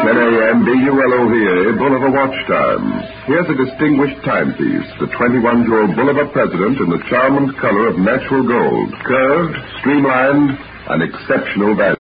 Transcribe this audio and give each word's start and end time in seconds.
10 0.00 0.16
a.m. 0.16 0.64
BULOVA, 0.64 1.76
Boulevard 1.76 2.14
Watch 2.14 2.38
Time. 2.48 2.88
Here's 3.28 3.44
a 3.44 3.54
distinguished 3.54 4.16
timepiece, 4.24 4.88
the 4.96 5.12
21-year-old 5.12 6.32
President 6.32 6.80
in 6.80 6.88
the 6.88 7.04
charm 7.10 7.36
and 7.36 7.54
color 7.58 7.88
of 7.88 7.98
natural 7.98 8.40
gold, 8.48 8.94
curved, 9.04 9.56
streamlined, 9.80 10.56
and 10.88 11.02
exceptional 11.02 11.76
value. 11.76 11.99